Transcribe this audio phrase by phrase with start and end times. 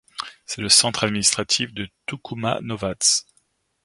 [0.47, 3.21] C'est le centre administratif de Tukuma novads.